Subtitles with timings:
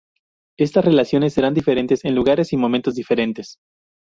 [0.57, 3.57] Estas relaciones serán diferentes en lugares y momentos diferentes.